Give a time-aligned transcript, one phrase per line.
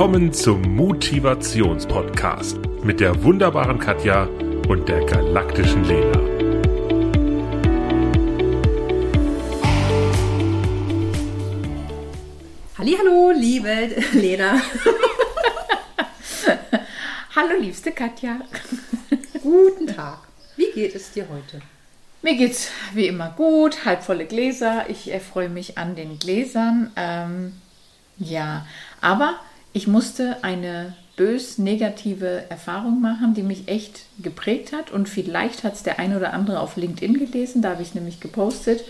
[0.00, 4.30] Willkommen zum Motivationspodcast mit der wunderbaren Katja
[4.66, 6.18] und der galaktischen Lena.
[12.78, 14.54] Hallo, liebe Lena.
[17.36, 18.40] Hallo, liebste Katja.
[19.42, 20.20] Guten Tag.
[20.56, 21.60] Wie geht es dir heute?
[22.22, 24.88] Mir geht's wie immer gut, halbvolle Gläser.
[24.88, 26.90] Ich erfreue mich an den Gläsern.
[26.96, 27.60] Ähm,
[28.16, 28.66] ja,
[29.02, 29.38] aber
[29.72, 34.90] ich musste eine bös negative Erfahrung machen, die mich echt geprägt hat.
[34.90, 38.20] Und vielleicht hat es der ein oder andere auf LinkedIn gelesen, da habe ich nämlich
[38.20, 38.82] gepostet.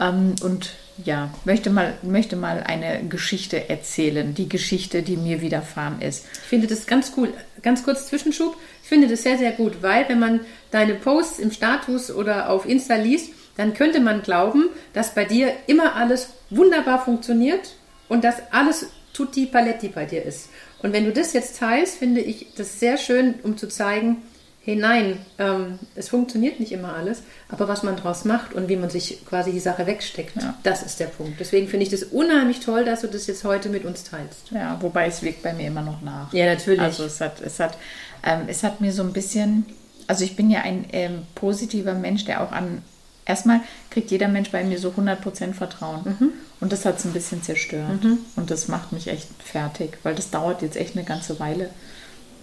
[0.00, 0.72] Ähm, und
[1.04, 6.26] ja, möchte mal, möchte mal eine Geschichte erzählen, die Geschichte, die mir widerfahren ist.
[6.32, 7.32] Ich finde das ganz cool.
[7.62, 8.56] Ganz kurz Zwischenschub.
[8.82, 10.40] Ich finde das sehr, sehr gut, weil wenn man
[10.70, 15.52] deine Posts im Status oder auf Insta liest, dann könnte man glauben, dass bei dir
[15.66, 17.74] immer alles wunderbar funktioniert
[18.08, 20.48] und dass alles tutti paletti bei dir ist.
[20.82, 24.22] Und wenn du das jetzt teilst, finde ich das sehr schön, um zu zeigen,
[24.62, 28.76] hey nein, ähm, es funktioniert nicht immer alles, aber was man daraus macht und wie
[28.76, 30.54] man sich quasi die Sache wegsteckt, ja.
[30.62, 31.40] das ist der Punkt.
[31.40, 34.50] Deswegen finde ich das unheimlich toll, dass du das jetzt heute mit uns teilst.
[34.50, 36.32] Ja, wobei es wirkt bei mir immer noch nach.
[36.32, 36.80] Ja, natürlich.
[36.80, 37.78] Also es hat, es hat,
[38.22, 39.64] ähm, es hat mir so ein bisschen,
[40.06, 42.82] also ich bin ja ein ähm, positiver Mensch, der auch an,
[43.24, 46.02] erstmal kriegt jeder Mensch bei mir so 100% Vertrauen.
[46.04, 46.30] Mhm.
[46.60, 48.02] Und das hat es ein bisschen zerstört.
[48.02, 48.18] Mhm.
[48.36, 51.70] Und das macht mich echt fertig, weil das dauert jetzt echt eine ganze Weile.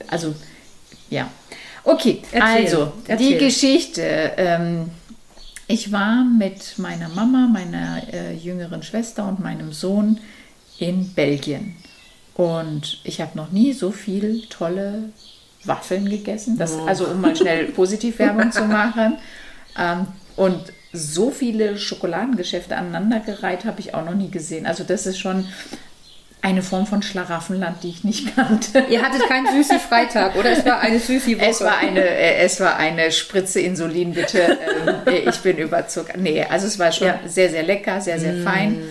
[0.08, 0.34] Also,
[1.10, 1.30] ja.
[1.84, 2.42] Okay, Erzähl.
[2.42, 3.30] also Erzähl.
[3.30, 4.02] die Geschichte.
[4.38, 4.90] Ähm,
[5.68, 10.20] ich war mit meiner Mama, meiner äh, jüngeren Schwester und meinem Sohn
[10.80, 11.76] in Belgien.
[12.36, 15.10] Und ich habe noch nie so viel tolle
[15.64, 16.58] Waffeln gegessen.
[16.58, 16.86] Das, oh.
[16.86, 19.18] Also um mal schnell Positivwerbung zu machen.
[19.78, 24.66] Ähm, und so viele Schokoladengeschäfte aneinandergereiht habe ich auch noch nie gesehen.
[24.66, 25.46] Also das ist schon
[26.42, 28.86] eine Form von Schlaraffenland, die ich nicht kannte.
[28.90, 30.52] Ihr hattet keinen süßen Freitag, oder?
[30.52, 31.46] Es war eine süße Woche.
[31.46, 34.58] Es war eine, äh, es war eine Spritze Insulin, bitte.
[34.68, 36.18] Ähm, äh, ich bin überzuckert.
[36.18, 37.20] Nee, also es war schon ja.
[37.26, 38.44] sehr, sehr lecker, sehr, sehr mm.
[38.44, 38.82] fein.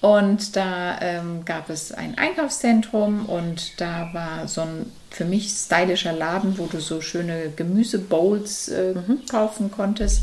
[0.00, 6.12] Und da ähm, gab es ein Einkaufszentrum und da war so ein für mich stylischer
[6.12, 9.26] Laden, wo du so schöne Gemüsebowls äh, mhm.
[9.30, 10.22] kaufen konntest.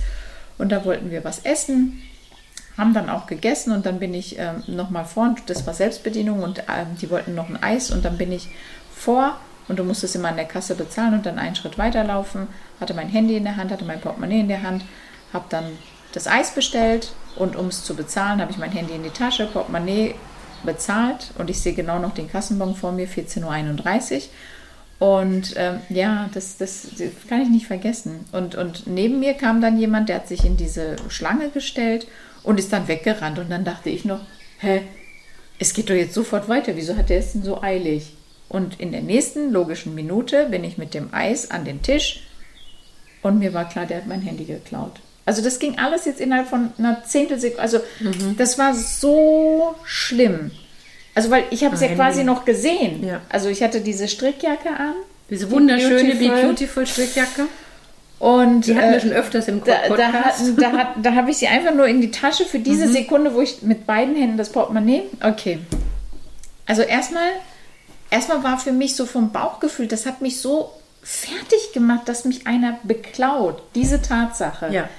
[0.63, 2.01] Und da wollten wir was essen
[2.77, 6.59] haben dann auch gegessen und dann bin ich ähm, nochmal vor, das war Selbstbedienung und
[6.61, 8.49] ähm, die wollten noch ein Eis und dann bin ich
[8.95, 9.37] vor
[9.67, 12.47] und du musstest immer an der Kasse bezahlen und dann einen Schritt weiterlaufen,
[12.79, 14.83] hatte mein Handy in der Hand, hatte mein Portemonnaie in der Hand,
[15.33, 15.65] habe dann
[16.13, 19.45] das Eis bestellt und um es zu bezahlen, habe ich mein Handy in die Tasche,
[19.45, 20.15] Portemonnaie
[20.63, 24.21] bezahlt und ich sehe genau noch den Kassenbon vor mir, 14.31 Uhr.
[25.03, 28.23] Und ähm, ja, das, das, das, kann ich nicht vergessen.
[28.31, 32.07] Und, und neben mir kam dann jemand, der hat sich in diese Schlange gestellt
[32.41, 33.37] und ist dann weggerannt.
[33.37, 34.21] Und dann dachte ich noch,
[34.59, 34.79] hä,
[35.59, 36.77] es geht doch jetzt sofort weiter.
[36.77, 38.13] Wieso hat der es denn so eilig?
[38.47, 42.21] Und in der nächsten logischen Minute bin ich mit dem Eis an den Tisch
[43.23, 45.01] und mir war klar, der hat mein Handy geklaut.
[45.25, 47.61] Also das ging alles jetzt innerhalb von einer Zehntelsekunde.
[47.61, 48.37] Also mhm.
[48.37, 50.51] das war so schlimm.
[51.15, 53.05] Also weil ich habe es ja quasi noch gesehen.
[53.05, 53.21] Ja.
[53.29, 54.93] Also ich hatte diese Strickjacke an.
[55.29, 57.47] Diese wunderschöne Be Beautiful Strickjacke.
[58.19, 59.89] Und, die hatten wir äh, schon öfters im Podcast.
[60.57, 62.93] Da, da, da, da habe ich sie einfach nur in die Tasche für diese mhm.
[62.93, 65.03] Sekunde, wo ich mit beiden Händen das Portemonnaie.
[65.21, 65.59] Okay.
[66.65, 67.27] Also erstmal,
[68.09, 72.47] erstmal war für mich so vom Bauchgefühl, das hat mich so fertig gemacht, dass mich
[72.47, 73.61] einer beklaut.
[73.75, 74.69] Diese Tatsache.
[74.71, 74.89] Ja.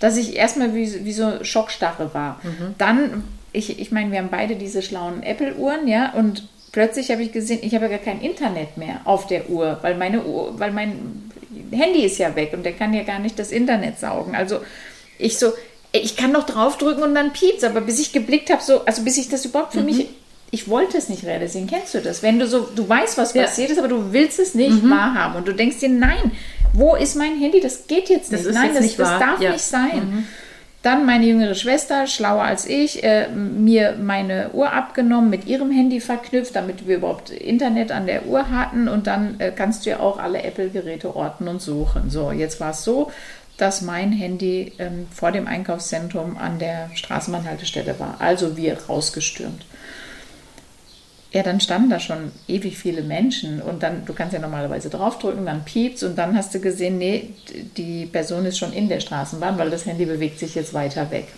[0.00, 2.40] Dass ich erstmal wie, wie so Schockstarre war.
[2.42, 2.74] Mhm.
[2.78, 7.32] Dann, ich, ich meine, wir haben beide diese schlauen Apple-Uhren, ja, und plötzlich habe ich
[7.32, 10.72] gesehen, ich habe ja gar kein Internet mehr auf der Uhr, weil meine Uhr, weil
[10.72, 11.30] mein
[11.70, 14.34] Handy ist ja weg und der kann ja gar nicht das Internet saugen.
[14.34, 14.60] Also
[15.18, 15.52] ich so,
[15.92, 19.18] ich kann noch draufdrücken und dann piepst, aber bis ich geblickt habe, so, also bis
[19.18, 19.86] ich das überhaupt für mhm.
[19.86, 20.06] mich,
[20.50, 21.66] ich wollte es nicht realisieren.
[21.66, 22.22] Kennst du das?
[22.22, 23.44] Wenn du so, du weißt, was ja.
[23.44, 24.90] passiert ist, aber du willst es nicht mhm.
[24.90, 26.32] wahrhaben und du denkst dir, nein,
[26.74, 27.60] wo ist mein Handy?
[27.60, 28.46] Das geht jetzt nicht.
[28.46, 29.52] Das nein, das, nicht das darf ja.
[29.52, 30.10] nicht sein.
[30.10, 30.26] Mhm.
[30.82, 36.00] Dann meine jüngere Schwester, schlauer als ich, äh, mir meine Uhr abgenommen, mit ihrem Handy
[36.00, 38.88] verknüpft, damit wir überhaupt Internet an der Uhr hatten.
[38.88, 42.10] Und dann äh, kannst du ja auch alle Apple-Geräte orten und suchen.
[42.10, 43.12] So, jetzt war es so,
[43.58, 48.16] dass mein Handy ähm, vor dem Einkaufszentrum an der Straßenbahnhaltestelle war.
[48.18, 49.64] Also wir rausgestürmt.
[51.32, 55.46] Ja, dann standen da schon ewig viele Menschen und dann, du kannst ja normalerweise draufdrücken,
[55.46, 57.30] dann piepst und dann hast du gesehen, nee,
[57.78, 61.28] die Person ist schon in der Straßenbahn, weil das Handy bewegt sich jetzt weiter weg.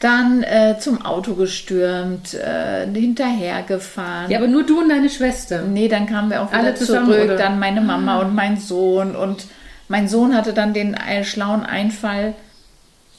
[0.00, 4.30] Dann äh, zum Auto gestürmt, äh, hinterhergefahren.
[4.30, 5.62] Ja, aber nur du und deine Schwester.
[5.62, 7.36] Nee, dann kamen wir auch wieder zurück, oder?
[7.36, 8.20] dann meine Mama ah.
[8.20, 9.46] und mein Sohn und
[9.88, 12.34] mein Sohn hatte dann den äh, schlauen Einfall,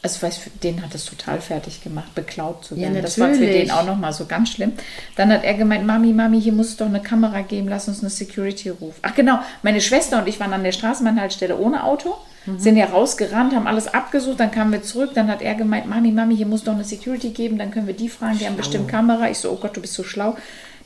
[0.03, 3.01] also weiß, den hat es total fertig gemacht, beklaut zu Ja, werden.
[3.03, 4.74] das war für den auch nochmal so ganz schlimm.
[5.15, 8.01] Dann hat er gemeint, Mami, Mami, hier muss es doch eine Kamera geben, lass uns
[8.01, 9.00] eine Security rufen.
[9.03, 12.15] Ach genau, meine Schwester und ich waren an der Straßenbahnhaltestelle ohne Auto,
[12.48, 12.57] Mhm.
[12.57, 16.12] sind ja rausgerannt, haben alles abgesucht, dann kamen wir zurück, dann hat er gemeint, Mami,
[16.12, 18.88] Mami, hier muss doch eine Security geben, dann können wir die fragen, die haben bestimmt
[18.88, 19.30] Kamera.
[19.30, 20.36] Ich so, oh Gott, du bist so schlau.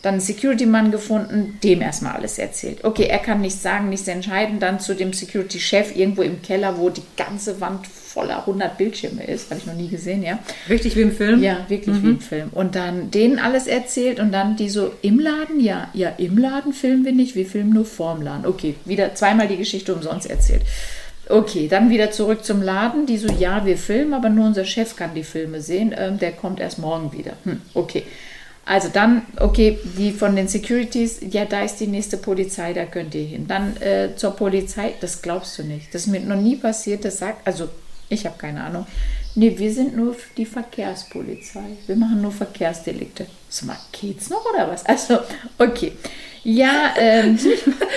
[0.06, 2.84] Dann einen Security-Mann gefunden, dem erstmal alles erzählt.
[2.84, 4.60] Okay, er kann nichts sagen, nichts entscheiden.
[4.60, 9.50] Dann zu dem Security-Chef irgendwo im Keller, wo die ganze Wand voller 100 Bildschirme ist.
[9.50, 10.38] Habe ich noch nie gesehen, ja.
[10.70, 11.42] Richtig wie im Film?
[11.42, 12.50] Ja, wirklich wie im Film.
[12.52, 16.74] Und dann denen alles erzählt und dann die so im Laden, ja, ja, im Laden
[16.74, 18.46] filmen wir nicht, wir filmen nur vorm Laden.
[18.46, 20.62] Okay, wieder zweimal die Geschichte umsonst erzählt.
[21.30, 23.08] Okay, dann wieder zurück zum Laden.
[23.08, 25.96] Die so, ja, wir filmen, aber nur unser Chef kann die Filme sehen.
[25.98, 27.34] Ähm, der kommt erst morgen wieder.
[27.44, 28.04] Hm, okay.
[28.66, 33.14] Also dann, okay, die von den Securities, ja, da ist die nächste Polizei, da könnt
[33.14, 33.46] ihr hin.
[33.48, 35.94] Dann äh, zur Polizei, das glaubst du nicht.
[35.94, 37.70] Das ist mir noch nie passiert, das sagt, also
[38.10, 38.88] ich habe keine Ahnung.
[39.36, 41.78] Nee, wir sind nur die Verkehrspolizei.
[41.86, 43.28] Wir machen nur Verkehrsdelikte.
[43.50, 44.86] Sag mal, geht's noch oder was?
[44.86, 45.20] Also,
[45.60, 45.92] okay.
[46.44, 47.38] Ja, ähm,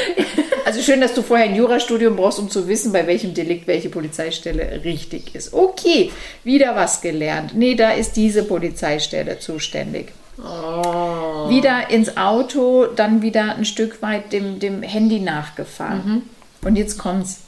[0.65, 3.89] also schön, dass du vorher ein Jurastudium brauchst, um zu wissen, bei welchem Delikt welche
[3.89, 5.55] Polizeistelle richtig ist.
[5.55, 6.11] Okay,
[6.45, 7.55] wieder was gelernt.
[7.55, 10.13] Nee, da ist diese Polizeistelle zuständig.
[10.39, 16.23] Wieder ins Auto, dann wieder ein Stück weit dem, dem Handy nachgefahren.
[16.63, 17.43] Und jetzt kommt's.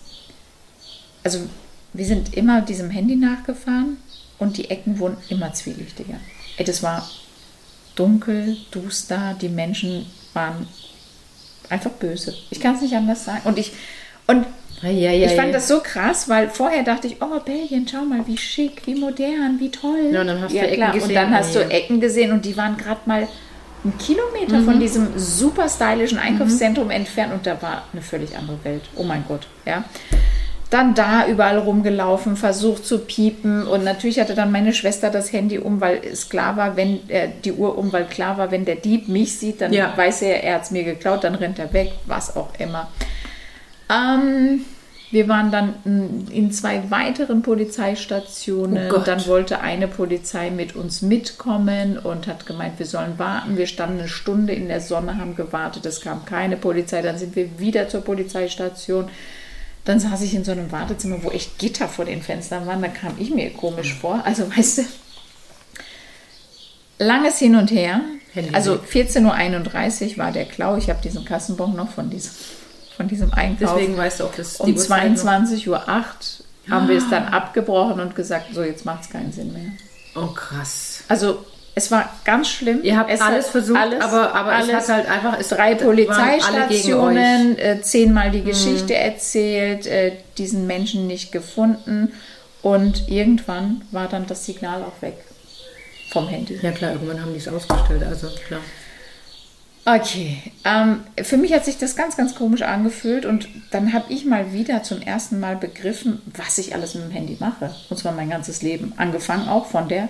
[1.23, 1.41] Also,
[1.93, 3.99] wir sind immer diesem Handy nachgefahren
[4.39, 6.19] und die Ecken wurden immer zwielichtiger.
[6.57, 7.09] Ey, das war
[7.95, 10.67] dunkel, duster, die Menschen waren
[11.69, 12.35] einfach böse.
[12.51, 13.43] Ich kann es nicht anders sagen.
[13.45, 13.73] Und ich,
[14.27, 14.47] und
[14.83, 18.27] Ja, ja, ich fand das so krass, weil vorher dachte ich, oh, Belgien, schau mal,
[18.27, 20.09] wie schick, wie modern, wie toll.
[20.11, 20.93] Ja, und dann hast du Ecken klar.
[20.93, 21.61] gesehen, Und dann hast du.
[21.71, 23.29] Ecken gesehen und die waren gerade mal
[23.85, 24.65] einen Kilometer Mhm.
[24.65, 28.83] von diesem super stylischen Einkaufszentrum entfernt und da war eine völlig andere Welt.
[28.97, 29.85] Oh mein Gott, ja.
[30.71, 35.59] Dann da überall rumgelaufen, versucht zu piepen und natürlich hatte dann meine Schwester das Handy
[35.59, 38.77] um, weil es klar war, wenn äh, die Uhr um, weil klar war, wenn der
[38.77, 39.93] Dieb mich sieht, dann Ja.
[39.97, 42.89] weiß er, er hat es mir geklaut, dann rennt er weg, was auch immer.
[43.91, 44.65] Ähm,
[45.11, 48.93] wir waren dann in zwei weiteren Polizeistationen.
[48.93, 53.57] Oh dann wollte eine Polizei mit uns mitkommen und hat gemeint, wir sollen warten.
[53.57, 55.85] Wir standen eine Stunde in der Sonne, haben gewartet.
[55.85, 57.03] Es kam keine Polizei.
[57.03, 59.09] Dann sind wir wieder zur Polizeistation.
[59.85, 62.83] Dann saß ich in so einem Wartezimmer, wo echt Gitter vor den Fenstern waren.
[62.83, 64.23] Da kam ich mir komisch vor.
[64.25, 64.83] Also, weißt du,
[66.99, 68.01] langes Hin und Her.
[68.53, 69.09] Also weg.
[69.11, 70.77] 14.31 Uhr war der Klau.
[70.77, 72.31] Ich habe diesen Kassenbon noch von diesem,
[73.01, 73.77] von diesem Einkauf.
[73.77, 75.81] Deswegen weißt du auch, dass um Uhrzeit noch- 22.08 Uhr
[76.71, 79.73] haben wir es dann abgebrochen und gesagt, so jetzt macht es keinen Sinn mehr.
[80.15, 81.03] Oh, krass.
[81.09, 82.81] Also es war ganz schlimm.
[82.83, 85.39] Ihr habt es alles versucht, alles, aber, aber alles, es hat halt einfach...
[85.41, 85.75] Es drei.
[85.75, 85.79] Mhm.
[85.79, 92.13] Polizeistationen, äh, zehnmal die Geschichte erzählt, äh, diesen Menschen nicht gefunden
[92.61, 95.17] und irgendwann war dann das Signal auch weg
[96.11, 96.59] vom Handy.
[96.61, 98.61] Ja klar, irgendwann haben die es ausgestellt, also klar.
[99.85, 104.27] Okay, ähm, für mich hat sich das ganz, ganz komisch angefühlt und dann habe ich
[104.27, 107.75] mal wieder zum ersten Mal begriffen, was ich alles mit dem Handy mache.
[107.89, 108.93] Und zwar mein ganzes Leben.
[108.99, 110.09] Angefangen auch von der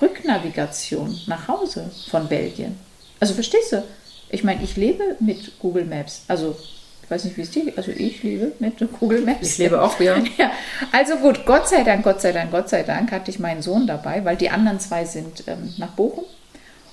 [0.00, 2.76] Rücknavigation nach Hause von Belgien.
[3.20, 3.84] Also verstehst du?
[4.30, 6.22] Ich meine, ich lebe mit Google Maps.
[6.26, 6.56] Also
[7.02, 7.76] ich weiß nicht, wie es dir geht.
[7.76, 9.46] Also ich lebe mit Google Maps.
[9.46, 10.16] Ich lebe auch, ja.
[10.38, 10.50] Ja,
[10.92, 13.86] also gut, Gott sei Dank, Gott sei Dank, Gott sei Dank hatte ich meinen Sohn
[13.86, 16.24] dabei, weil die anderen zwei sind ähm, nach Bochum.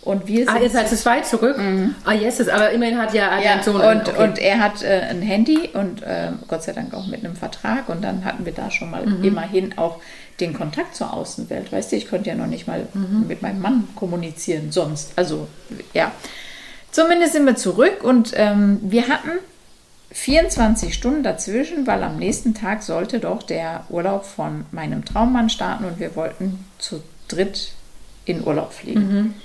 [0.04, 1.60] Und wir sind Ah, ihr seid zu zweit zurück?
[2.06, 3.76] Ah, yes, aber immerhin hat ja, ja, dein Sohn...
[3.76, 4.24] und, okay.
[4.24, 7.88] und er hat äh, ein Handy und äh, Gott sei Dank auch mit einem Vertrag
[7.88, 9.24] und dann hatten wir da schon mal Mhm.
[9.24, 10.00] immerhin auch
[10.40, 11.72] den Kontakt zur Außenwelt.
[11.72, 13.28] Weißt du, ich konnte ja noch nicht mal Mhm.
[13.28, 15.12] mit meinem Mann kommunizieren sonst.
[15.16, 15.48] Also
[15.94, 16.12] ja,
[16.92, 19.30] zumindest sind wir zurück und ähm, wir hatten
[20.14, 25.86] 24 Stunden dazwischen, weil am nächsten Tag sollte doch der Urlaub von meinem Traummann starten
[25.86, 27.72] und wir wollten zu dritt
[28.26, 29.36] in Urlaub fliegen.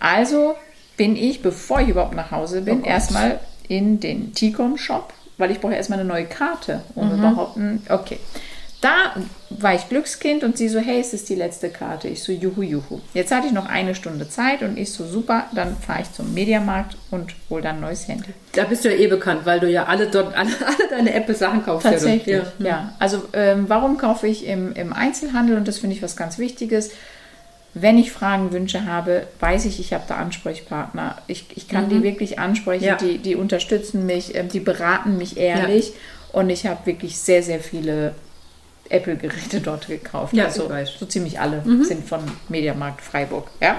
[0.00, 0.54] Also
[0.96, 5.60] bin ich, bevor ich überhaupt nach Hause bin, Oh erstmal in den T-Com-Shop, weil ich
[5.60, 8.18] brauche erstmal eine neue Karte, um überhaupt ein, okay.
[8.82, 9.14] Da
[9.48, 12.08] war ich Glückskind und sie so, hey, es ist die letzte Karte.
[12.08, 13.00] Ich so, juhu, juhu.
[13.14, 16.34] Jetzt hatte ich noch eine Stunde Zeit und ich so, super, dann fahre ich zum
[16.34, 18.28] Mediamarkt und hole dann ein neues Handy.
[18.52, 21.64] Da bist du ja eh bekannt, weil du ja alle dort, alle, alle deine Apple-Sachen
[21.64, 21.88] kaufst.
[21.88, 22.66] Tatsächlich, Ja, ja.
[22.66, 22.92] ja.
[22.98, 25.56] Also ähm, warum kaufe ich im, im Einzelhandel?
[25.56, 26.90] Und das finde ich was ganz Wichtiges.
[27.78, 31.16] Wenn ich Fragen, Wünsche habe, weiß ich, ich habe da Ansprechpartner.
[31.26, 32.94] Ich, ich kann die wirklich ansprechen, Ja.
[32.96, 35.92] die, die unterstützen mich, ähm, die beraten mich ehrlich.
[36.32, 38.14] Und ich habe wirklich sehr, sehr viele
[38.88, 40.32] Apple-Geräte dort gekauft.
[40.32, 43.50] Ja, also so ziemlich alle sind von Mediamarkt Freiburg.
[43.60, 43.78] Ja?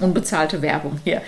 [0.00, 1.22] Unbezahlte Werbung hier.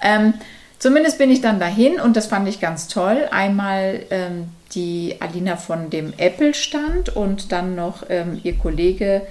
[0.00, 0.34] Ähm,
[0.78, 3.26] zumindest bin ich dann dahin und das fand ich ganz toll.
[3.32, 9.22] Einmal ähm, die Alina von dem Apple-Stand und dann noch ähm, ihr Kollege,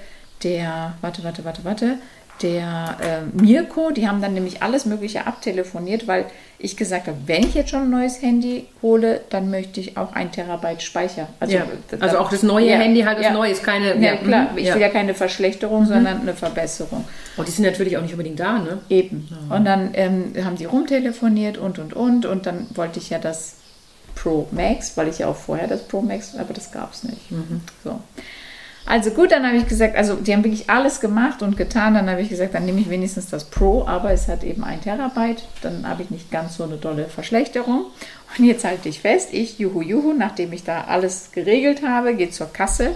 [0.44, 1.98] der, warte, warte, warte, warte,
[2.42, 6.26] der äh, Mirko, die haben dann nämlich alles Mögliche abtelefoniert, weil
[6.60, 10.14] ich gesagt habe, wenn ich jetzt schon ein neues Handy hole, dann möchte ich auch
[10.14, 11.28] ein Terabyte Speicher.
[11.40, 11.66] Also, ja.
[12.00, 13.34] also auch das neue ja, Handy halt das ja.
[13.34, 13.96] neue ist keine.
[14.04, 14.58] Ja, klar, mhm.
[14.58, 15.88] ich will ja keine Verschlechterung, mhm.
[15.88, 17.00] sondern eine Verbesserung.
[17.00, 17.06] Und
[17.38, 18.80] oh, die sind natürlich auch nicht unbedingt da, ne?
[18.90, 19.30] Eben.
[19.50, 23.56] Und dann ähm, haben die rumtelefoniert und und und und dann wollte ich ja das
[24.16, 27.32] Pro Max, weil ich ja auch vorher das Pro Max, aber das gab es nicht.
[27.32, 27.62] Mhm.
[27.84, 28.00] So.
[28.88, 31.96] Also gut, dann habe ich gesagt, also die haben wirklich alles gemacht und getan.
[31.96, 34.80] Dann habe ich gesagt, dann nehme ich wenigstens das Pro, aber es hat eben ein
[34.80, 35.44] Terabyte.
[35.62, 37.88] Dann habe ich nicht ganz so eine dolle Verschlechterung.
[38.38, 42.30] Und jetzt halte ich fest, ich, juhu, juhu, nachdem ich da alles geregelt habe, gehe
[42.30, 42.96] zur Kasse.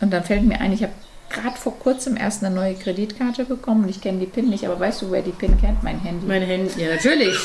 [0.00, 0.92] Und dann fällt mir ein, ich habe
[1.28, 4.64] gerade vor kurzem erst eine neue Kreditkarte bekommen und ich kenne die PIN nicht.
[4.64, 5.82] Aber weißt du, wer die PIN kennt?
[5.82, 6.24] Mein Handy.
[6.24, 7.36] Mein Handy, ja, natürlich.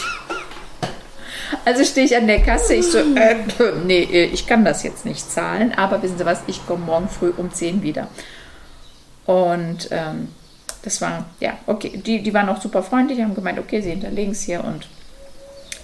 [1.66, 3.36] Also stehe ich an der Kasse, ich so, äh,
[3.86, 7.10] nee, äh, ich kann das jetzt nicht zahlen, aber wissen Sie was, ich komme morgen
[7.10, 8.08] früh um 10 wieder.
[9.26, 10.30] Und ähm,
[10.84, 14.32] das war, ja, okay, die, die waren auch super freundlich, haben gemeint, okay, Sie hinterlegen
[14.32, 14.88] es hier und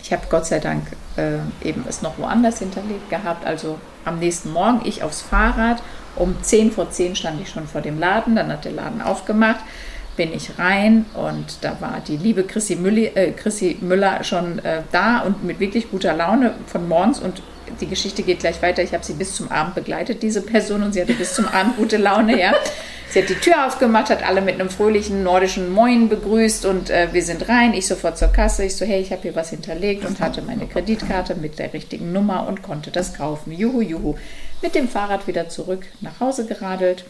[0.02, 0.84] ich habe Gott sei Dank
[1.16, 3.46] äh, eben es noch woanders hinterlegt gehabt.
[3.46, 5.82] Also am nächsten Morgen ich aufs Fahrrad.
[6.18, 8.36] Um 10 vor 10 stand ich schon vor dem Laden.
[8.36, 9.62] Dann hat der Laden aufgemacht
[10.16, 14.84] bin ich rein und da war die liebe Chrissy, Mülli, äh, Chrissy Müller schon äh,
[14.92, 17.42] da und mit wirklich guter Laune von morgens und
[17.82, 18.84] die Geschichte geht gleich weiter.
[18.84, 21.78] Ich habe sie bis zum Abend begleitet, diese Person, und sie hatte bis zum Abend
[21.78, 22.54] gute Laune, ja.
[23.10, 27.10] Sie hat die Tür aufgemacht, hat alle mit einem fröhlichen nordischen Moin begrüßt und äh,
[27.12, 27.76] wir sind rein.
[27.76, 28.66] Ich sofort zur Kasse.
[28.66, 32.12] Ich so, hey, ich habe hier was hinterlegt und hatte meine Kreditkarte mit der richtigen
[32.12, 33.52] Nummer und konnte das kaufen.
[33.52, 34.16] Juhu, juhu.
[34.64, 37.06] Mit dem Fahrrad wieder zurück nach Hause geradelt.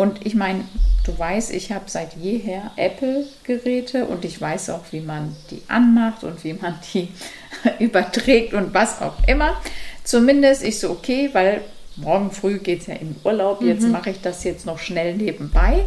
[0.00, 0.64] Und ich meine,
[1.04, 6.24] du weißt, ich habe seit jeher Apple-Geräte und ich weiß auch, wie man die anmacht
[6.24, 7.08] und wie man die
[7.84, 9.60] überträgt und was auch immer.
[10.02, 11.60] Zumindest ich so, okay, weil
[11.96, 13.90] morgen früh geht es ja in Urlaub, jetzt mhm.
[13.90, 15.84] mache ich das jetzt noch schnell nebenbei.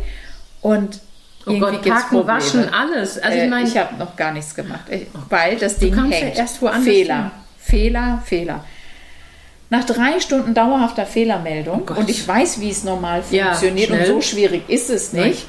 [0.62, 1.00] Und
[1.48, 3.18] Oh irgendwie Gott, packen, waschen, alles.
[3.18, 4.84] Also ich, mein, äh, ich habe noch gar nichts gemacht,
[5.28, 6.36] weil das Ding hängt.
[6.36, 7.32] Ja erst Fehler, hin.
[7.58, 8.64] Fehler, Fehler.
[9.74, 14.06] Nach drei Stunden dauerhafter Fehlermeldung, oh und ich weiß, wie es normal funktioniert, ja, und
[14.06, 15.48] so schwierig ist es nicht,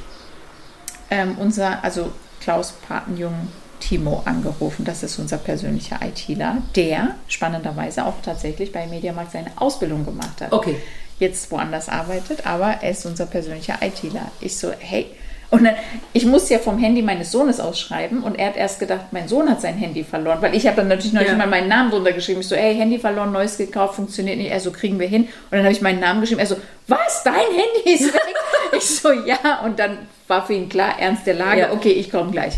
[1.11, 3.35] ähm, unser, also Klaus Patenjung
[3.81, 10.07] Timo angerufen, das ist unser persönlicher ITler, der spannenderweise auch tatsächlich bei Mediamarkt seine Ausbildung
[10.07, 10.55] gemacht hat.
[10.55, 10.77] Okay.
[11.19, 14.33] Jetzt woanders arbeitet, aber er ist unser persönlicher ITler.
[14.41, 15.11] Ich so, hey,
[15.55, 15.75] und dann,
[16.13, 19.49] ich musste ja vom Handy meines Sohnes ausschreiben und er hat erst gedacht, mein Sohn
[19.49, 21.29] hat sein Handy verloren, weil ich habe dann natürlich noch ja.
[21.29, 22.41] nicht mal meinen Namen drunter geschrieben.
[22.41, 24.51] Ich so, ey, Handy verloren, neues gekauft, funktioniert nicht.
[24.51, 25.23] Er so, kriegen wir hin.
[25.23, 26.41] Und dann habe ich meinen Namen geschrieben.
[26.41, 26.57] Er so,
[26.89, 28.35] was, dein Handy ist weg?
[28.77, 29.61] ich so, ja.
[29.65, 31.73] Und dann war für ihn klar, ernst der Lage, ja.
[31.73, 32.55] okay, ich komme gleich.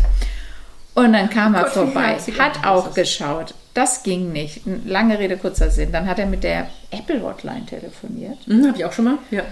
[0.95, 3.53] Und dann kam er Gott, vorbei, hat auch geschaut.
[3.75, 4.61] Das ging nicht.
[4.85, 5.91] Lange Rede, kurzer Sinn.
[5.91, 8.39] Dann hat er mit der Apple Hotline telefoniert.
[8.47, 9.43] Mhm, habe ich auch schon mal, ja.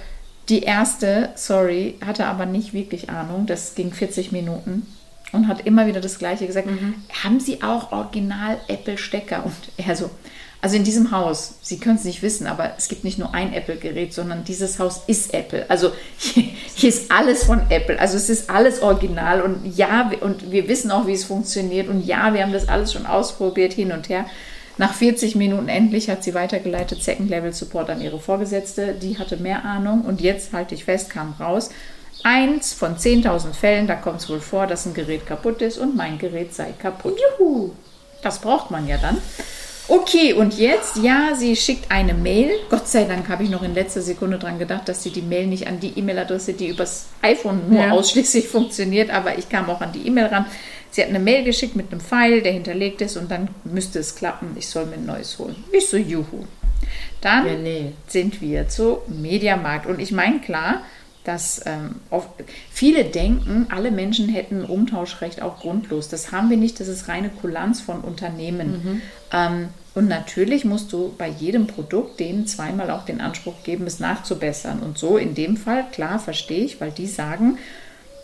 [0.49, 3.45] Die erste, sorry, hatte aber nicht wirklich Ahnung.
[3.47, 4.85] Das ging 40 Minuten
[5.31, 6.67] und hat immer wieder das Gleiche gesagt.
[6.67, 6.95] Mhm.
[7.23, 9.43] Haben Sie auch original Apple-Stecker?
[9.43, 10.11] Und er so,
[10.61, 13.53] also in diesem Haus, Sie können es nicht wissen, aber es gibt nicht nur ein
[13.53, 15.65] Apple-Gerät, sondern dieses Haus ist Apple.
[15.67, 16.43] Also hier,
[16.75, 17.99] hier, ist alles von Apple.
[17.99, 22.05] Also es ist alles original und ja, und wir wissen auch, wie es funktioniert und
[22.05, 24.25] ja, wir haben das alles schon ausprobiert hin und her.
[24.77, 28.93] Nach 40 Minuten endlich hat sie weitergeleitet Second Level Support an ihre Vorgesetzte.
[28.93, 31.69] Die hatte mehr Ahnung und jetzt halte ich fest, kam raus.
[32.23, 35.95] Eins von 10.000 Fällen, da kommt es wohl vor, dass ein Gerät kaputt ist und
[35.95, 37.17] mein Gerät sei kaputt.
[37.39, 37.71] Juhu!
[38.21, 39.17] Das braucht man ja dann.
[39.87, 42.49] Okay, und jetzt, ja, sie schickt eine Mail.
[42.71, 45.45] Gott sei Dank habe ich noch in letzter Sekunde dran gedacht, dass sie die Mail
[45.45, 47.91] nicht an die E-Mail-Adresse, die übers iPhone nur ja.
[47.91, 50.45] ausschließlich funktioniert, aber ich kam auch an die E-Mail ran.
[50.95, 54.15] Sie hat eine Mail geschickt mit einem Pfeil, der hinterlegt ist und dann müsste es
[54.15, 54.55] klappen.
[54.57, 55.57] Ich soll mir ein neues holen.
[55.73, 56.45] Ich so, juhu.
[57.19, 57.91] Dann ja, nee.
[58.07, 59.87] sind wir zu Mediamarkt.
[59.87, 60.83] Und ich meine, klar,
[61.25, 62.29] dass ähm, oft,
[62.71, 66.07] viele denken, alle Menschen hätten ein Umtauschrecht auch grundlos.
[66.07, 68.69] Das haben wir nicht, das ist reine Kulanz von Unternehmen.
[68.69, 69.01] Mhm.
[69.33, 73.99] Ähm, und natürlich musst du bei jedem Produkt denen zweimal auch den Anspruch geben, es
[73.99, 74.79] nachzubessern.
[74.79, 77.57] Und so in dem Fall, klar, verstehe ich, weil die sagen,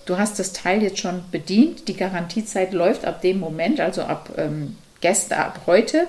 [0.05, 4.29] du hast das Teil jetzt schon bedient, die Garantiezeit läuft ab dem Moment, also ab
[4.37, 6.07] ähm, gestern, ab heute.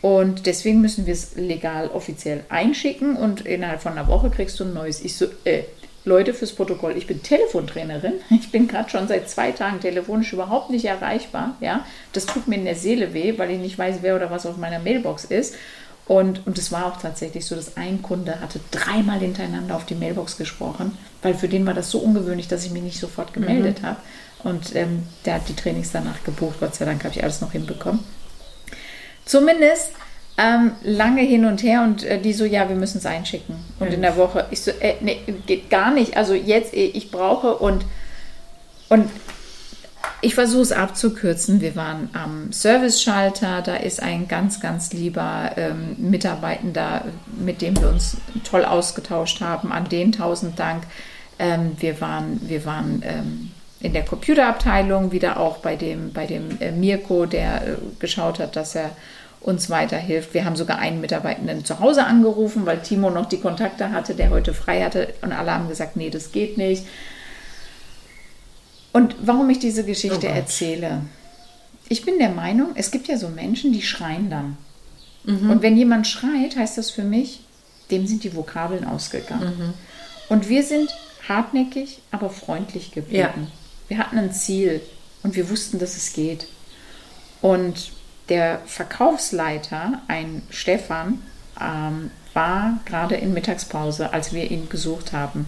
[0.00, 4.64] Und deswegen müssen wir es legal offiziell einschicken und innerhalb von einer Woche kriegst du
[4.64, 5.00] ein neues.
[5.00, 5.64] Ich so, äh,
[6.04, 8.14] Leute fürs Protokoll, ich bin Telefontrainerin.
[8.30, 11.56] Ich bin gerade schon seit zwei Tagen telefonisch überhaupt nicht erreichbar.
[11.60, 14.46] Ja, das tut mir in der Seele weh, weil ich nicht weiß, wer oder was
[14.46, 15.54] auf meiner Mailbox ist.
[16.08, 19.94] Und, und es war auch tatsächlich so, dass ein Kunde hatte dreimal hintereinander auf die
[19.94, 23.82] Mailbox gesprochen, weil für den war das so ungewöhnlich, dass ich mich nicht sofort gemeldet
[23.82, 23.86] mhm.
[23.86, 24.00] habe.
[24.42, 26.56] Und ähm, der hat die Trainings danach gebucht.
[26.58, 28.00] Gott sei Dank habe ich alles noch hinbekommen.
[29.24, 29.92] Zumindest
[30.40, 33.56] Ähm, lange hin und her und äh, die so, ja, wir müssen es einschicken.
[33.80, 36.16] Und in der Woche, ich so, äh, nee, geht gar nicht.
[36.16, 37.84] Also jetzt, äh, ich brauche und,
[38.88, 39.10] und
[40.20, 41.60] ich versuche es abzukürzen.
[41.60, 47.04] Wir waren am Service-Schalter, da ist ein ganz, ganz lieber ähm, Mitarbeitender,
[47.38, 49.72] mit dem wir uns toll ausgetauscht haben.
[49.72, 50.84] An den tausend Dank.
[51.38, 56.60] Ähm, wir waren, wir waren ähm, in der Computerabteilung wieder auch bei dem, bei dem
[56.60, 58.90] äh, Mirko, der äh, geschaut hat, dass er
[59.40, 60.34] uns weiterhilft.
[60.34, 64.30] Wir haben sogar einen Mitarbeitenden zu Hause angerufen, weil Timo noch die Kontakte hatte, der
[64.30, 66.84] heute frei hatte und alle haben gesagt, nee, das geht nicht.
[68.92, 71.02] Und warum ich diese Geschichte Oh erzähle?
[71.88, 74.56] Ich bin der Meinung, es gibt ja so Menschen, die schreien dann.
[75.24, 77.40] Und wenn jemand schreit, heißt das für mich,
[77.90, 79.74] dem sind die Vokabeln ausgegangen.
[80.28, 80.90] Und wir sind
[81.28, 83.18] hartnäckig, aber freundlich geblieben.
[83.18, 83.34] Ja.
[83.88, 84.80] Wir hatten ein Ziel
[85.22, 86.46] und wir wussten, dass es geht.
[87.40, 87.92] Und
[88.28, 91.22] der Verkaufsleiter, ein Stefan,
[91.60, 95.46] ähm, war gerade in Mittagspause, als wir ihn gesucht haben.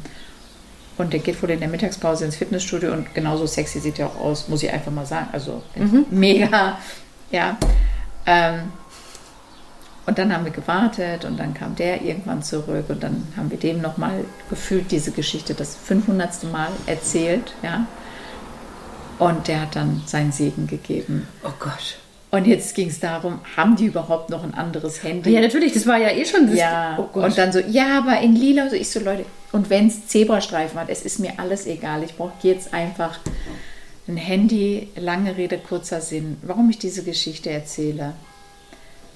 [1.01, 4.21] Und der geht wohl in der Mittagspause ins Fitnessstudio und genauso sexy sieht er auch
[4.21, 5.29] aus, muss ich einfach mal sagen.
[5.33, 5.63] Also
[6.11, 6.77] mega,
[7.31, 7.57] ja.
[8.27, 8.71] Ähm,
[10.05, 13.57] und dann haben wir gewartet und dann kam der irgendwann zurück und dann haben wir
[13.57, 16.45] dem nochmal gefühlt diese Geschichte das 500.
[16.53, 17.87] Mal erzählt, ja.
[19.19, 21.27] Und der hat dann seinen Segen gegeben.
[21.45, 21.97] Oh Gott.
[22.31, 25.31] Und jetzt ging es darum, haben die überhaupt noch ein anderes Handy?
[25.31, 26.59] Ja, natürlich, das war ja eh schon das.
[26.59, 29.89] Ja, Oh und dann so, ja, aber in lila, so ich so, Leute, und wenn
[29.89, 32.03] es Zebrastreifen hat, es ist mir alles egal.
[32.05, 33.19] Ich brauche jetzt einfach
[34.07, 36.37] ein Handy, lange Rede, kurzer Sinn.
[36.43, 38.15] Warum ich diese Geschichte erzähle?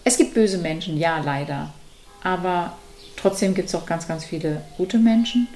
[0.04, 1.72] Es gibt böse Menschen, ja, leider.
[2.22, 2.76] Aber
[3.16, 5.48] trotzdem gibt es auch ganz, ganz viele gute Menschen.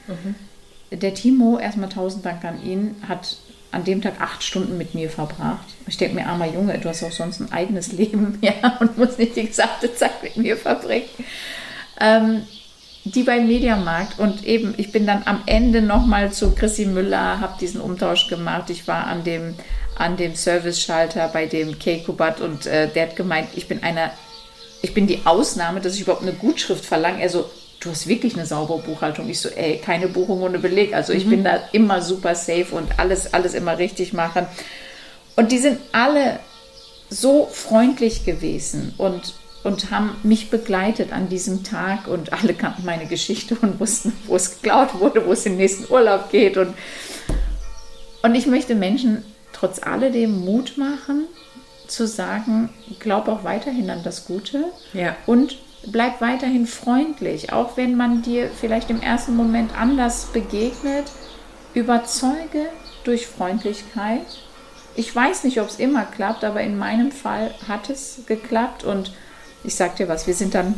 [0.91, 3.37] Der Timo, erstmal tausend Dank an ihn, hat
[3.71, 5.67] an dem Tag acht Stunden mit mir verbracht.
[5.87, 9.19] Ich denke mir, armer Junge, du hast auch sonst ein eigenes Leben, ja, und musst
[9.19, 11.09] nicht die gesamte Zeit mit mir verbringen.
[12.01, 12.43] Ähm,
[13.15, 17.59] die beim Mediamarkt und eben, ich bin dann am Ende nochmal zu Chrissy Müller, habe
[17.61, 18.71] diesen Umtausch gemacht.
[18.71, 19.55] Ich war an dem,
[19.97, 24.11] an dem Service-Schalter bei dem Keikubat und äh, der hat gemeint, ich bin einer,
[24.83, 27.23] ich bin die Ausnahme, dass ich überhaupt eine Gutschrift verlange.
[27.23, 29.29] Er so, du hast wirklich eine saubere Buchhaltung.
[29.29, 30.95] Ich so, ey, keine Buchung ohne Beleg.
[30.95, 34.47] Also ich bin da immer super safe und alles, alles immer richtig machen.
[35.37, 36.41] Und die sind alle
[37.11, 43.07] so freundlich gewesen und, und haben mich begleitet an diesem Tag und alle kannten meine
[43.07, 46.57] Geschichte und wussten, wo es geklaut wurde, wo es in den nächsten Urlaub geht.
[46.57, 46.75] Und,
[48.23, 51.25] und ich möchte Menschen trotz alledem Mut machen,
[51.89, 52.69] zu sagen,
[53.01, 55.17] glaub auch weiterhin an das Gute Ja.
[55.27, 61.07] und bleib weiterhin freundlich, auch wenn man dir vielleicht im ersten Moment anders begegnet.
[61.75, 62.67] Überzeuge
[63.05, 64.27] durch Freundlichkeit.
[64.97, 69.13] Ich weiß nicht, ob es immer klappt, aber in meinem Fall hat es geklappt und
[69.65, 70.75] ich sag dir was, wir sind dann,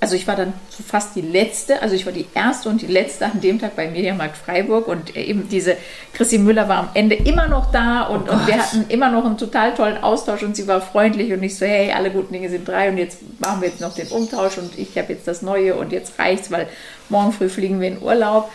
[0.00, 2.86] also ich war dann so fast die letzte, also ich war die erste und die
[2.86, 5.76] letzte an dem Tag beim Mediamarkt Freiburg und eben diese
[6.14, 9.38] Chrissy Müller war am Ende immer noch da und, und wir hatten immer noch einen
[9.38, 12.66] total tollen Austausch und sie war freundlich und ich so, hey, alle guten Dinge sind
[12.66, 15.74] drei und jetzt machen wir jetzt noch den Umtausch und ich habe jetzt das Neue
[15.74, 16.68] und jetzt reicht's, weil
[17.08, 18.50] morgen früh fliegen wir in Urlaub.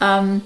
[0.00, 0.42] Ähm,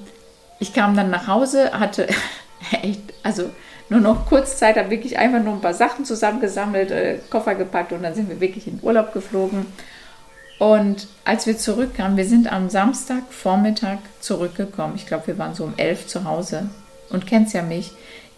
[0.59, 2.07] ich kam dann nach Hause, hatte
[2.83, 3.51] echt, also
[3.91, 7.93] nur noch kurz Zeit, habe wirklich einfach nur ein paar Sachen zusammengesammelt, äh, Koffer gepackt
[7.93, 9.67] und dann sind wir wirklich in Urlaub geflogen.
[10.59, 14.95] Und als wir zurückkamen, wir sind am Samstag Vormittag zurückgekommen.
[14.95, 16.69] Ich glaube, wir waren so um elf zu Hause.
[17.09, 17.93] Und kennst ja mich.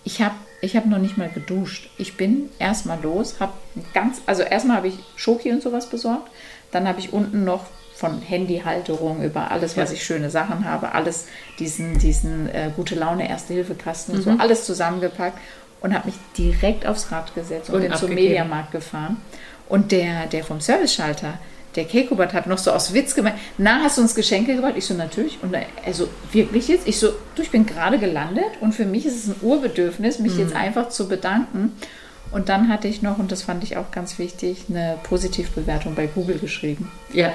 [0.04, 1.90] Ich habe ich hab noch nicht mal geduscht.
[1.98, 3.52] Ich bin erstmal los, habe
[3.92, 6.30] ganz, also erstmal habe ich Schoki und sowas besorgt.
[6.70, 11.26] Dann habe ich unten noch von Handyhalterung über alles, was ich schöne Sachen habe, alles
[11.58, 15.38] diesen, diesen äh, gute Laune Erste-Hilfe-Kasten und so, alles zusammengepackt
[15.80, 18.10] und habe mich direkt aufs Rad gesetzt und, Und bin zum.
[18.10, 19.18] Mediamarkt gefahren.
[19.68, 21.38] Und der, der vom Service-Schalter,
[21.76, 24.74] der Kekobert hat noch so aus Witz gemeint, na, hast du uns Geschenke gebracht?
[24.76, 25.38] Ich so, natürlich.
[25.42, 26.86] Und er so, wirklich jetzt?
[26.86, 30.36] Ich so, du, ich bin gerade gelandet und für mich ist es ein Urbedürfnis, mich
[30.36, 31.72] jetzt einfach zu bedanken.
[32.30, 36.06] Und dann hatte ich noch, und das fand ich auch ganz wichtig, eine Positivbewertung bei
[36.06, 37.32] Google geschrieben Ja.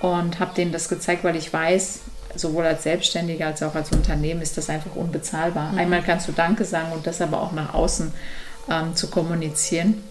[0.00, 2.00] Und habe denen das gezeigt, weil ich weiß,
[2.34, 5.72] sowohl als Selbstständiger als auch als Unternehmen ist das einfach unbezahlbar.
[5.76, 8.12] Einmal kannst du Danke sagen und das aber auch nach außen
[8.70, 10.02] ähm, zu kommunizieren.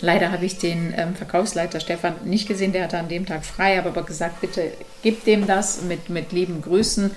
[0.00, 3.76] Leider habe ich den ähm, Verkaufsleiter Stefan nicht gesehen, der hatte an dem Tag frei,
[3.76, 4.72] habe aber gesagt, bitte
[5.02, 7.10] gib dem das mit, mit lieben Grüßen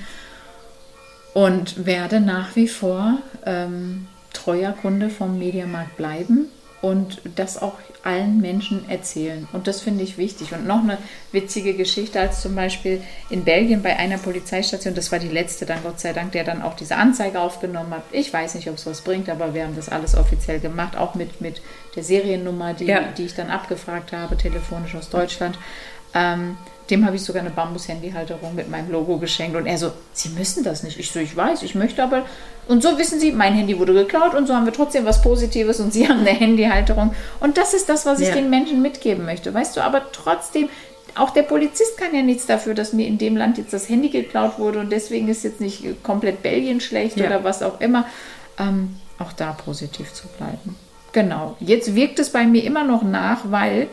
[1.34, 6.48] und werde nach wie vor ähm, treuer Kunde vom Mediamarkt bleiben.
[6.82, 9.48] Und das auch allen Menschen erzählen.
[9.52, 10.54] Und das finde ich wichtig.
[10.54, 10.98] Und noch eine
[11.32, 15.84] witzige Geschichte, als zum Beispiel in Belgien bei einer Polizeistation, das war die letzte dann
[15.84, 18.04] Gott sei Dank, der dann auch diese Anzeige aufgenommen hat.
[18.12, 21.16] Ich weiß nicht, ob es was bringt, aber wir haben das alles offiziell gemacht, auch
[21.16, 21.62] mit, mit
[21.96, 23.02] der Seriennummer, die, ja.
[23.18, 25.60] die ich dann abgefragt habe, telefonisch aus Deutschland.
[26.14, 26.58] Ähm,
[26.90, 29.56] dem habe ich sogar eine Bambus-Handyhalterung mit meinem Logo geschenkt.
[29.56, 31.00] Und er so, Sie müssen das nicht.
[31.00, 32.26] Ich so, ich weiß, ich möchte aber.
[32.68, 35.80] Und so wissen Sie, mein Handy wurde geklaut und so haben wir trotzdem was Positives
[35.80, 37.14] und Sie haben eine Handyhalterung.
[37.40, 38.36] Und das ist das, was ich ja.
[38.36, 39.54] den Menschen mitgeben möchte.
[39.54, 40.70] Weißt du, aber trotzdem,
[41.16, 44.10] auch der Polizist kann ja nichts dafür, dass mir in dem Land jetzt das Handy
[44.10, 47.26] geklaut wurde und deswegen ist jetzt nicht komplett Belgien schlecht ja.
[47.26, 48.06] oder was auch immer.
[48.58, 50.76] Ähm, auch da positiv zu bleiben.
[51.12, 51.56] Genau.
[51.60, 53.88] Jetzt wirkt es bei mir immer noch nach, weil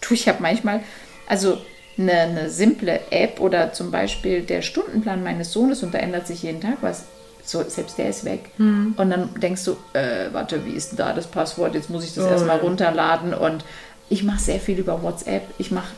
[0.00, 0.80] du, ich habe manchmal,
[1.26, 1.58] also
[1.98, 6.42] eine, eine simple App oder zum Beispiel der Stundenplan meines Sohnes und da ändert sich
[6.42, 7.04] jeden Tag was.
[7.44, 8.50] So, selbst der ist weg.
[8.58, 8.94] Mhm.
[8.96, 11.74] Und dann denkst du, äh, warte, wie ist denn da das Passwort?
[11.74, 12.28] Jetzt muss ich das oh.
[12.28, 13.34] erstmal runterladen.
[13.34, 13.64] Und
[14.08, 15.42] ich mache sehr viel über WhatsApp.
[15.58, 15.92] Ich mache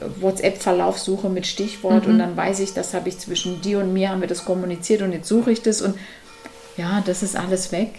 [0.00, 2.14] äh, WhatsApp-Verlaufssuche mit Stichwort mhm.
[2.14, 5.02] und dann weiß ich, das habe ich zwischen dir und mir, haben wir das kommuniziert
[5.02, 5.96] und jetzt suche ich das und
[6.76, 7.90] ja, das ist alles weg.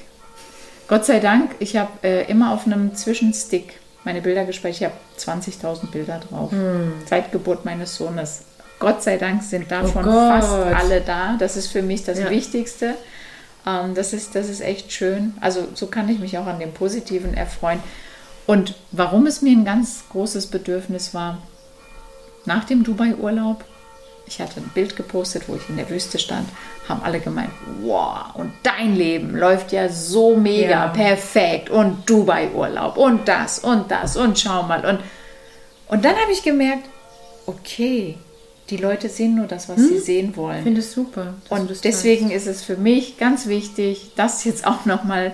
[0.88, 4.93] Gott sei Dank, ich habe äh, immer auf einem Zwischenstick meine Bilder gespeichert.
[5.17, 6.51] Ich habe 20.000 Bilder drauf.
[6.51, 6.93] Hm.
[7.05, 8.43] Seit Geburt meines Sohnes.
[8.79, 11.35] Gott sei Dank sind davon oh fast alle da.
[11.37, 12.29] Das ist für mich das ja.
[12.29, 12.95] Wichtigste.
[13.65, 15.35] Ähm, das, ist, das ist echt schön.
[15.39, 17.79] Also so kann ich mich auch an dem Positiven erfreuen.
[18.47, 21.37] Und warum es mir ein ganz großes Bedürfnis war,
[22.45, 23.63] nach dem Dubai-Urlaub
[24.31, 26.47] ich hatte ein Bild gepostet, wo ich in der Wüste stand,
[26.87, 30.87] haben alle gemeint, wow, und dein Leben läuft ja so mega ja.
[30.87, 34.85] perfekt und Dubai-Urlaub und das und das und schau mal.
[34.85, 34.99] Und,
[35.89, 36.85] und dann habe ich gemerkt,
[37.45, 38.17] okay,
[38.69, 39.87] die Leute sehen nur das, was hm?
[39.89, 40.59] sie sehen wollen.
[40.59, 41.33] Ich finde es super.
[41.49, 45.33] Und deswegen ist es für mich ganz wichtig, das jetzt auch nochmal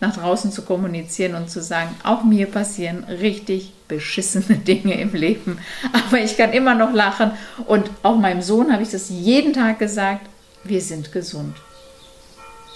[0.00, 5.58] nach draußen zu kommunizieren und zu sagen, auch mir passieren richtig beschissene Dinge im Leben.
[5.92, 7.32] Aber ich kann immer noch lachen.
[7.66, 10.26] Und auch meinem Sohn habe ich das jeden Tag gesagt,
[10.64, 11.56] wir sind gesund.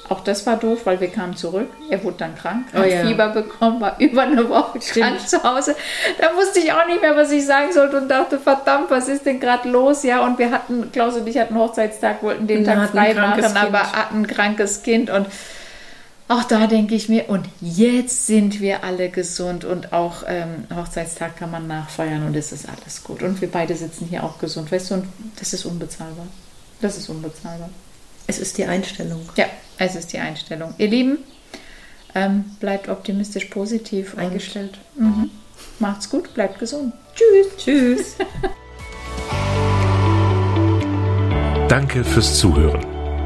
[0.08, 1.68] Auch das war doof, weil wir kamen zurück.
[1.88, 3.06] Er wurde dann krank, hat oh ja.
[3.06, 5.74] Fieber bekommen, war über eine Woche krank zu Hause.
[6.18, 9.24] Da wusste ich auch nicht mehr, was ich sagen sollte und dachte, verdammt, was ist
[9.24, 10.02] denn gerade los?
[10.02, 13.92] Ja, und wir hatten, Klaus und ich hatten Hochzeitstag, wollten den Tag frei machen, aber
[13.92, 15.28] hatten ein krankes Kind und
[16.32, 21.36] auch da denke ich mir, und jetzt sind wir alle gesund und auch ähm, Hochzeitstag
[21.36, 23.22] kann man nachfeiern und es ist alles gut.
[23.22, 25.04] Und wir beide sitzen hier auch gesund, weißt du, und
[25.36, 26.26] das ist unbezahlbar.
[26.80, 27.70] Das ist unbezahlbar.
[28.26, 29.20] Es ist die Einstellung.
[29.36, 29.46] Ja,
[29.78, 30.74] es ist die Einstellung.
[30.78, 31.18] Ihr Lieben,
[32.14, 34.16] ähm, bleibt optimistisch positiv.
[34.16, 34.78] Eingestellt.
[34.96, 35.30] Und, mhm.
[35.78, 36.92] Macht's gut, bleibt gesund.
[37.14, 37.56] Tschüss.
[37.56, 38.16] Tschüss.
[41.68, 42.84] Danke fürs Zuhören.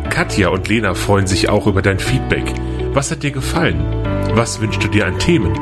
[0.09, 2.55] Katja und Lena freuen sich auch über dein Feedback.
[2.97, 3.79] Was hat dir gefallen?
[4.35, 5.53] Was wünschst du dir an Themen?